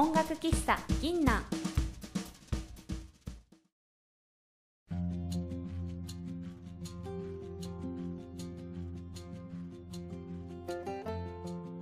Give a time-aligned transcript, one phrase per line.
[0.00, 1.42] 音楽喫茶銀南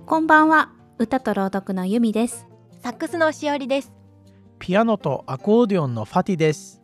[0.07, 2.47] こんばんは歌と朗読のゆみです。
[2.83, 3.93] サックスのしおりです。
[4.59, 6.81] ピアノとアコーディオンのファティです。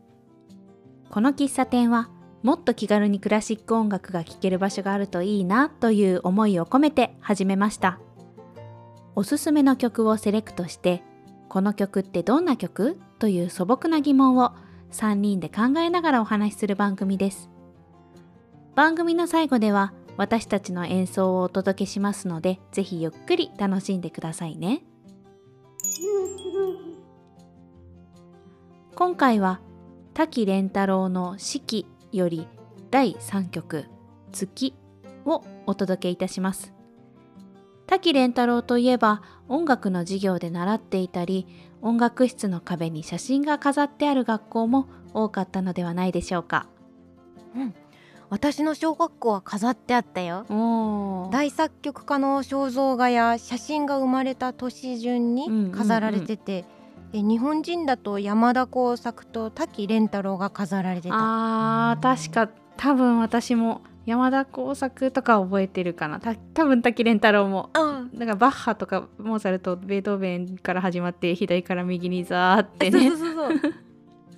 [1.09, 2.11] この喫茶店は
[2.43, 8.01] もっと気軽にクラシック音楽が聴ける場所があるといいなという思いを込めて始めました。
[9.15, 11.03] おすすめの曲をセレクトして
[11.53, 12.99] この曲ってどんな曲？
[13.19, 14.55] という素朴な疑問を
[14.91, 17.51] 3人で考えながらお話しする番組です。
[18.75, 24.83] 番組の最後では私たちの演奏をお届けしますのでぜひゆっくり楽しんでくださいね。
[28.95, 29.61] 今回は
[30.15, 32.47] 滝蓮太郎の四季より
[32.91, 33.85] 第3曲
[34.33, 34.73] 月
[35.27, 36.73] をお届けいたします。
[37.93, 41.47] 滝蓮太郎といえば音楽の授業で習っていたり
[41.83, 46.69] 音楽室の壁に写真が飾ってある学校も多かったのではないでしょうか。
[48.31, 50.47] 私の小学校は飾ってあったよ。
[51.31, 56.65] 大作曲家の肖像画や写真が生まれた年順に飾られてて、
[57.13, 61.15] え日本人だと山田耕作と滝蓮太郎が飾られてた。
[61.15, 66.19] あー確か多分私も山田耕作とか覚えてるかな？
[66.21, 67.71] た多分滝蓮太郎も。
[67.75, 73.11] あだからバッハとかモーツァルトベートーベンから始まって左から右にザーってね。
[73.11, 73.73] そうそうそうそう。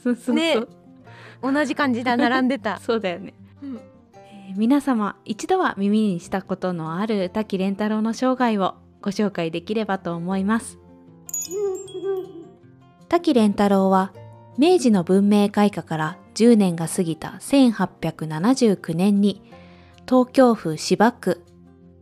[0.03, 0.57] そうそうね。
[1.43, 3.77] 同じ感じで並んでた、 そうだよね、うん。
[4.15, 10.79] えー皆様一度は耳にしたことのある滝蓮太郎の生涯をご紹介できればと思います。
[13.09, 14.13] 滝蓮太郎は
[14.59, 19.43] 明治の文明開化から10年が過ぎた1879年に
[20.07, 21.45] 東京府芝区。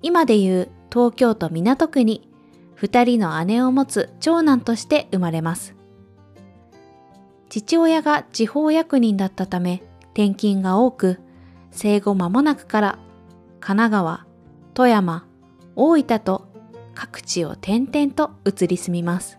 [0.02, 2.28] 今でいう東京都港区に
[2.76, 5.76] 2人の姉を持つ長男として生まれます。
[7.48, 9.82] 父親が地方役人だったため
[10.14, 11.20] 転勤が多く
[11.70, 12.98] 生後間もなくから
[13.60, 14.26] 神奈川
[14.74, 15.26] 富山
[15.76, 16.48] 大分と
[16.94, 19.38] 各地を転々と移り住みます。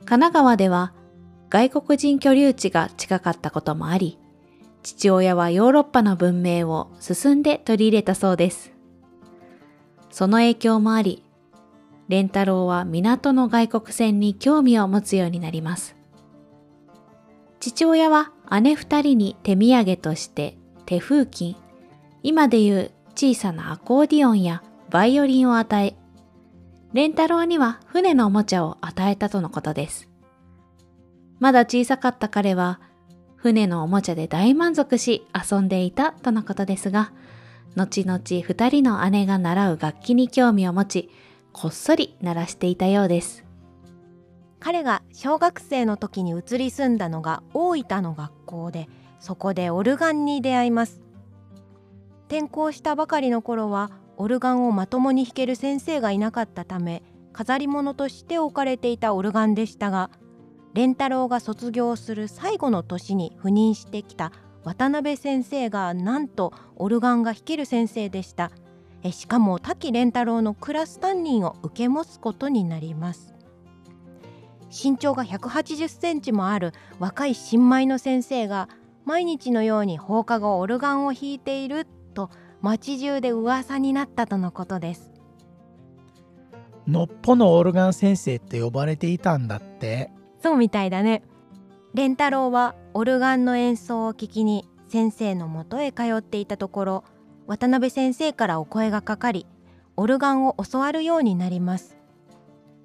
[0.00, 0.92] 神奈川では
[1.48, 4.18] 外国人居留地が近かったこともあり
[4.82, 8.72] 父親はヨーロッパの文明を進んで取り入れたそうです。
[10.10, 11.22] その影響もあり
[12.08, 15.94] 蓮太郎は港の外国船に興味を持つようになります。
[17.60, 20.56] 父親は姉二人に手土産として
[20.86, 21.56] 手風琴
[22.22, 25.96] 今でいう小さなアコーディオンやバイオリンを与え
[26.94, 30.08] 蓮太郎には船のおもちゃを与えたとのことです。
[31.40, 32.80] まだ小さかった彼は
[33.38, 37.12] 船のおもちゃで大満足し遊んでいたとのことですが
[37.76, 41.10] 後々二人の姉が習う楽器に興味を持ち
[41.52, 43.44] こっそり鳴らしていたようです。
[44.60, 48.88] 彼が小学生の時に移り住んだのが大分の学校で
[49.20, 51.00] そこでオルガンに出会います。
[52.26, 60.10] 転校したばかりの頃はオルガンをまともに弾ける先生がいなかったため飾り物として置かれていたオルガンでしたが
[60.74, 64.32] 蓮太郎が卒業する最後の年に赴任してきた
[64.64, 68.50] 渡辺先生がなんとオルガンが弾ける先生でした。
[69.02, 73.34] えしかも滝蓮太郎のクラス担任を受け持つことになります。
[74.70, 78.68] 身長が180センチもある若い新米の先生が
[79.06, 82.28] 毎日のように放課後オルガンを弾いていると
[82.60, 85.12] 町中で噂になったとのことです。
[86.86, 90.10] のっぽのオルガン先生って呼ばれていたんだって。
[90.42, 91.22] そうみたいだね。
[91.94, 97.04] 蓮太郎はオルガンの演奏を聞きに先生のもとへ通っていたところ
[97.46, 99.46] 渡辺先生からお声がかかり
[99.96, 101.96] オルガンを教わるようになります。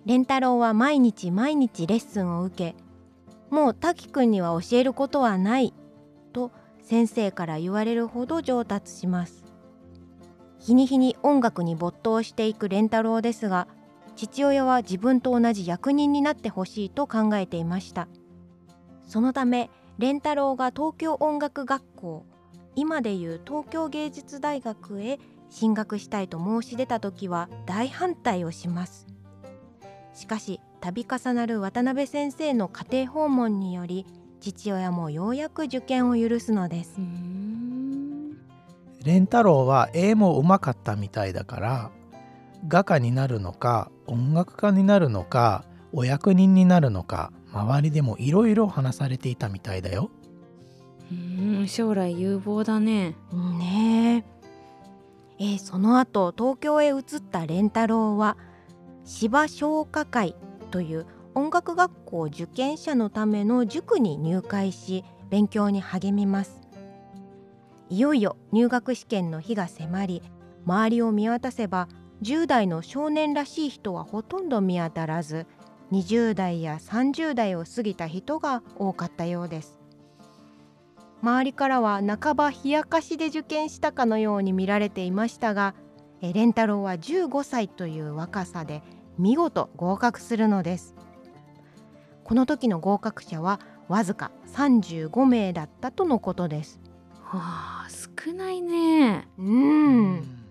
[0.06, 2.76] 蓮太郎は毎日毎日レッスンを受け
[3.50, 5.74] もう滝くんには教えることはない
[6.34, 6.52] と
[6.82, 9.46] 先生から言われるほど上達します。
[10.60, 13.68] 日に日に音楽に没頭していく蓮太郎ですが
[14.16, 18.08] 父親は自分と同じ役人になってほしいと考えていました。
[19.08, 19.70] そのため
[20.00, 22.26] 蓮太郎が東京音楽学校
[22.76, 25.20] 今でいう東京芸術大学へ
[25.50, 29.08] 進学したいと申し出た時は大反対をします。
[30.14, 34.06] しかし度重なる渡辺先生の家庭訪問により
[34.42, 37.00] 父親もようやく受験を許すのです。
[39.00, 41.92] 蓮太郎は絵もうまかったみたいだから
[42.68, 50.10] 画家になるのか音楽家になるのかお役人になるのか周りでもいろいろ話されていたみたいだよ。
[51.12, 53.16] うーん将来有望だね。
[53.32, 54.26] ね。
[55.40, 58.38] ええーその後東京へ移った蓮太郎は
[59.04, 60.36] 芝唱歌会
[60.72, 61.06] という
[61.36, 66.62] 音楽学校受験者のための塾に入会し勉強に励みます。
[67.90, 70.24] いよいよ入学試験の日が迫り
[70.66, 71.88] 周りを見渡せば
[72.24, 75.46] 10代の少年らしい人はほとんど見当たらず
[75.92, 79.80] 20代や30代を過ぎた人が多かったようです。
[81.22, 85.74] 周りからは半ば冷やかしで受験したかのように見られていましたが
[86.22, 88.82] 蓮太郎は15歳という若さで
[89.18, 90.96] 見事合格するのです。
[92.24, 93.60] この時の合格者は
[93.90, 96.80] わずか35名だったとのことです。
[97.22, 99.28] はあ少ないね。
[99.38, 100.43] うん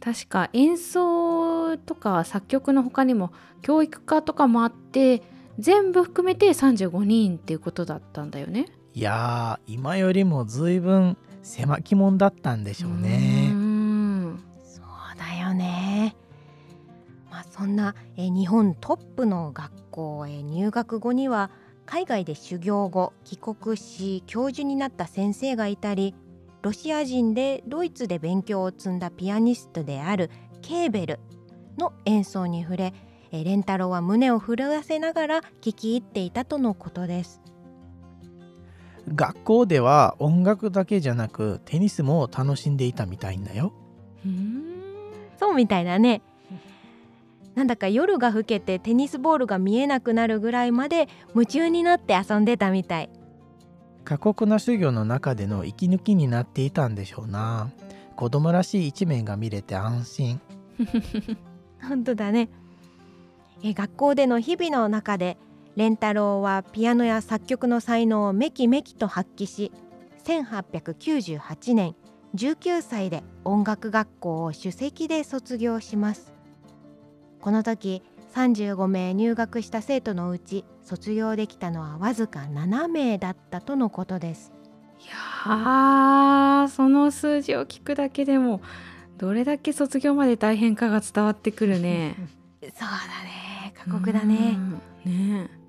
[0.00, 3.32] 確か演奏とか作曲の他にも
[3.62, 5.22] 教育科とかもあって
[5.58, 8.66] 全部含めて35人っていうことだったんだよね。
[8.94, 13.50] いやー今よりも随分狭き門だったんでしょうね。
[13.50, 14.42] ん。
[14.64, 16.16] そうだよね。
[17.30, 21.50] まあそんなえ日本トップの学校へ入学後には
[21.84, 26.14] 海外で修行後帰国し教授になった先生がいたり
[26.62, 30.30] ロシア人でドイツで勉強を積んだピアニストである
[30.62, 31.20] ケーベル
[31.78, 32.94] の演奏に触れ
[33.32, 37.40] えレンタロウは胸を震わせながら聴き入っていたとのことです。
[39.14, 43.72] 学校では音楽だけじゃなくテニスも楽しんでいたみたいんだよ。
[44.24, 44.64] うん
[45.38, 46.22] そうみたいだね。
[47.54, 53.10] なんだか夜が更けてテニスボールが見えなくなるぐらいまで夢中になって遊んでたみたい。
[54.10, 57.70] 過酷な修行の中での息抜きになっていたんでしょうな。
[58.16, 60.40] 子供らしい一面が見れて安心。
[61.80, 62.48] 本当だね。
[63.62, 65.38] え学校での日々の中で
[65.76, 69.70] 蓮太郎はピアノや作曲の才能をめきめきと発揮し
[70.24, 71.94] 1898年
[72.34, 76.32] 19歳で音楽学校を首席で卒業します
[77.40, 78.02] この時
[78.34, 84.52] 35名入学した生徒のうち卒業できたのはわずか7名だったとのことです。
[85.00, 88.60] いやーその数字を聞くだけでも
[89.16, 92.16] どれだけ卒業まで大変かが伝わってくるね。
[92.60, 92.86] そうだ
[93.24, 94.56] ね過酷だね。
[94.56, 94.72] うん
[95.04, 95.60] ねえ。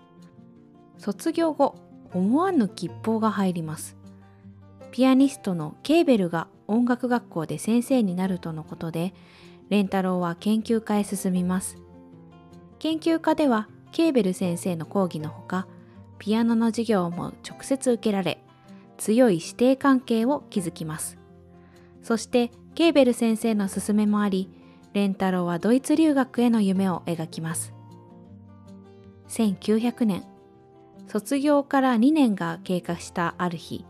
[0.98, 1.76] 卒業後
[2.14, 3.98] 思わぬ吉報が入ります。
[4.92, 9.14] ピアニストのケーベルが音楽学校で先生になるとのことで
[9.70, 11.78] レンタロウは研究家へ進みます
[12.82, 15.68] 研究家ではケーベル先生の講義のほか
[16.18, 18.44] ピアノの授業も直接受けられ
[18.98, 21.20] 強い師弟関係を築きます。
[22.02, 24.50] そしてケーベル先生の勧めもあり
[24.94, 27.72] レンタロはドイツ留学への夢を描きます。
[29.28, 30.24] 1900年
[31.08, 33.86] 卒業から2年が経過したある日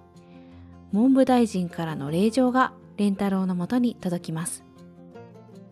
[0.92, 4.66] 文部大臣からの令状が蓮太郎のもとに届きます。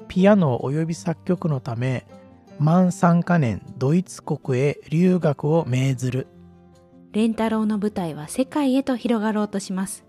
[0.07, 2.07] ピアノ及び作曲のため
[2.59, 6.27] 満3カ年ドイツ国へ留学を命ずる。
[7.13, 10.03] 蓮太郎の舞台は世界へと広がろうとします。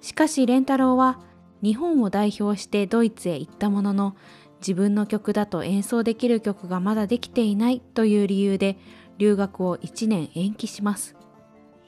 [0.00, 1.18] しかし蓮太郎は
[1.62, 4.16] 日本を代表してドイツへ行ったものの
[4.60, 8.78] 自分の曲だと演奏できる曲がまだできていないという理由で
[9.18, 11.16] 留学を1年延期します。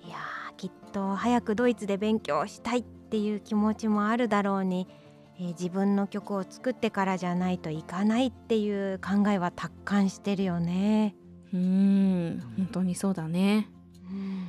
[0.05, 4.89] いやーきっと早くドイツで勉強したいっていう気持ちもあるだろうに、
[5.39, 11.15] えー自分の曲を作ってからじゃないといかないっていう考えは達観してるよね。
[11.53, 12.41] うーん。
[12.57, 13.69] 本当にそうだね。
[14.11, 14.49] うん。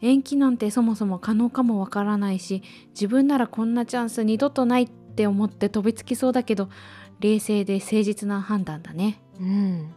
[0.00, 6.68] 延期なんてそもそも可能かもわからないし自分ならこんなチャンス二度とないって思って飛びつきそうだけど
[7.20, 9.22] 冷静で誠実な判断だね。
[9.40, 9.94] うん。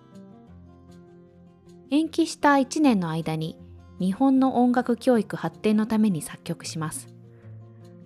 [1.90, 3.58] 延期した1年の間に
[4.00, 7.08] 日本の音楽教育発展のために作曲します。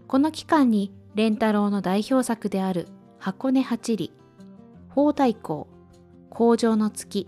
[0.08, 2.88] この期間に蓮太郎の代表作である
[3.18, 4.12] 箱根八里
[4.89, 5.68] 宝太鼓
[6.30, 7.28] 工場の月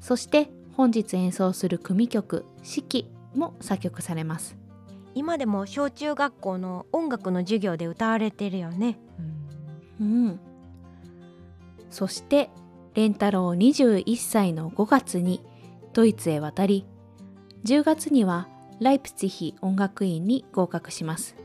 [0.00, 4.56] そして本日演奏する組曲四季も作曲されます。
[5.14, 8.98] 今でも小中学校の音楽の授業で歌われてるよね。
[10.00, 10.40] うん。
[11.90, 12.48] そして
[12.94, 15.42] 蓮太郎21歳の5月に
[15.92, 16.86] ドイツへ渡り
[17.64, 18.48] 10月には
[18.80, 21.36] ライプツィヒ音楽院に合格します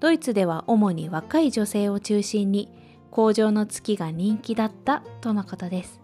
[0.00, 2.70] ドイツでは主に若い女性を中心に
[3.10, 6.00] 工場の月が人気だったとのことです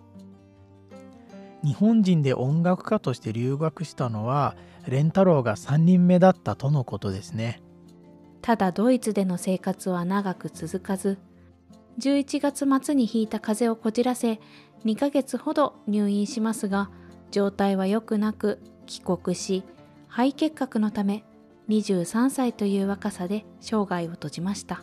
[1.64, 7.62] 日本人で音楽家として留学したのは蓮太郎が3人目だったとのことですね。
[8.40, 11.18] ただドイツでの生活は長く続かず
[12.00, 14.40] 11月末に引いた風邪をこじらせ
[14.84, 16.90] 2ヶ月ほど入院しますが
[17.30, 19.62] 状態は良くなく帰国し
[20.08, 21.24] 肺結核のため
[21.68, 24.82] 23歳という若さで生涯を閉じました。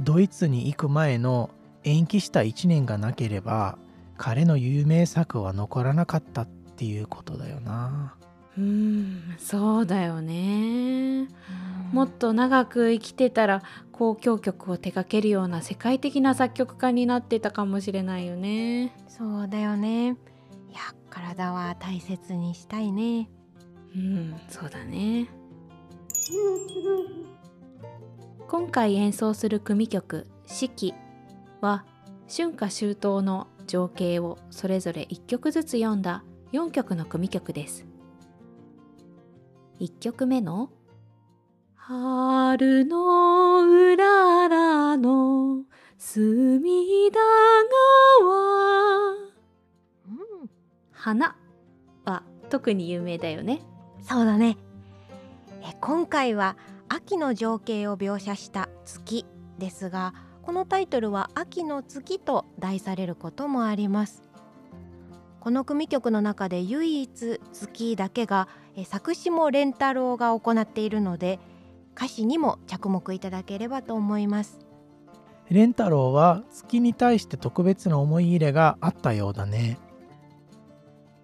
[0.00, 1.50] ドイツに行く前の
[1.84, 3.78] 延期した1年がなければ
[4.16, 8.16] 彼の有名作は残らなかったっていうことだよな。
[8.56, 11.28] うーんそうだよね。
[11.92, 18.94] もっと長く生きてたら交響曲を手掛けるような世界的な作曲家になってたかもしれないよね。
[19.08, 20.08] そうだよね。
[20.08, 20.12] い
[20.72, 23.28] や体は大切にしたいね。
[23.94, 25.28] うんそうだね
[28.48, 30.94] 今回演奏する組曲「四季」
[31.60, 31.84] は
[32.28, 37.86] 春夏秋冬の情景をそれぞれ1曲ずつ読んだ4曲の組曲です。
[39.80, 40.70] 1曲目の
[41.74, 45.64] 「春のうららの
[45.98, 47.18] 隅田
[48.20, 49.12] 川」
[50.06, 50.10] う
[50.44, 50.50] ん。
[50.90, 51.36] 花
[52.04, 53.62] は特に有名だよね。
[54.02, 54.56] そうだね
[55.62, 56.56] え今回は
[56.88, 59.26] 秋の情景を描写した月
[59.58, 64.22] ですがこのタイトルは秋の月と題されることもあります。
[65.38, 71.38] この組曲の中で唯一月だけがえ作詞も蓮太郎が行っているので
[71.96, 74.58] 歌詞にも着目いただければと思います。
[75.48, 79.78] 蓮太郎は月に対して特別な思い入れがあったようだね。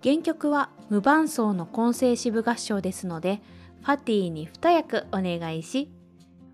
[0.03, 3.41] 原曲は無伴奏の混声支部合唱ですので
[3.87, 5.89] ファティに2役お願いし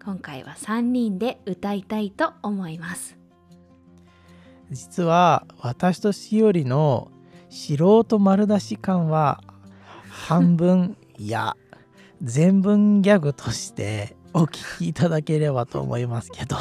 [0.05, 3.17] 今回は3人で歌いたいと思います。
[4.71, 7.11] 実は私としおりの
[7.49, 9.43] 素人丸出し感は
[10.11, 11.57] 半分いや
[12.21, 16.57] 全文ギャグとしてお聞きいただければと思いますけど。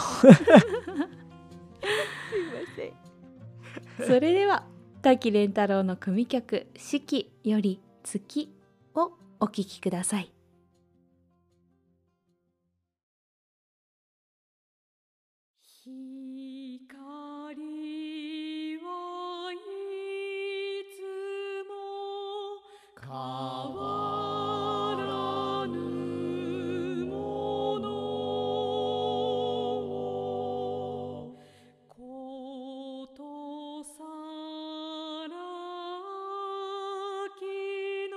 [3.98, 4.66] それでは
[5.02, 8.50] 滝蓮太郎の組曲「四季」より「月」
[8.96, 9.12] を
[9.42, 10.32] お聴きください
[23.12, 25.76] 変わらぬ
[27.08, 27.92] もの
[31.28, 31.36] を。
[31.90, 31.94] こ
[33.14, 34.00] とさ
[35.28, 35.36] 巻
[37.38, 37.44] き
[38.10, 38.16] の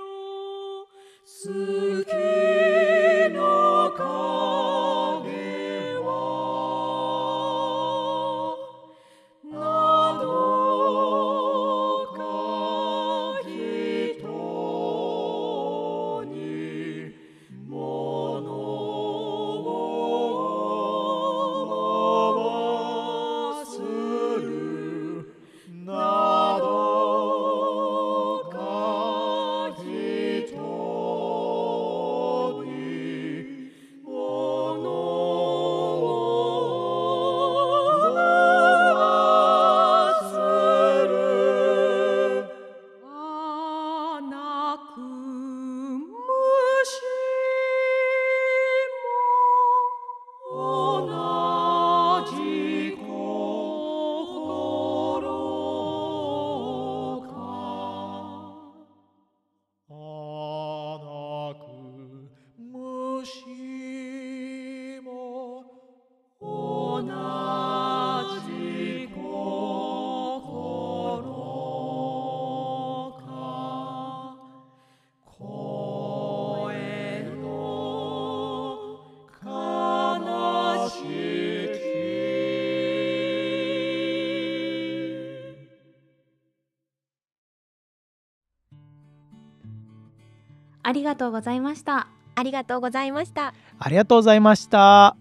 [90.87, 92.07] ありがとうございました。
[92.35, 93.55] ありがとうございました。
[93.79, 95.17] ありがとうございました。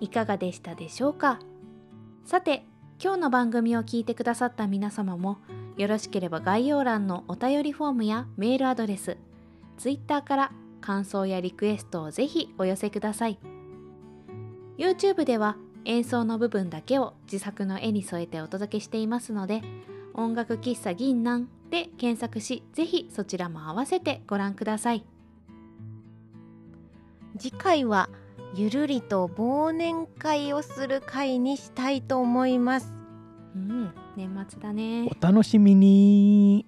[0.00, 1.40] いかがでしたでしょうか？
[2.24, 2.64] さて
[3.02, 5.38] 今日の番組を聞いてくださった皆様も
[5.76, 9.16] よろしければ概要欄のお便りフォームやメールアドレス
[9.76, 13.40] Twitter から感想やリクエストをぜひお寄せください。
[14.78, 19.62] YouTube では演奏の部分だけを自作の絵に添えてお届けしていますので
[20.18, 25.04] 音楽喫茶銀南で検索しぜひそちらも合わせてご覧ください。
[27.38, 28.08] 次回は
[28.52, 32.92] ゆるりと忘年会をする会にしたいと思います。
[33.54, 35.08] うん年末だね。
[35.08, 36.66] お楽しみに。